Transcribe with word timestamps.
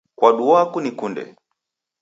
Kwaduaa 0.17 0.65
kunikunde? 0.71 1.23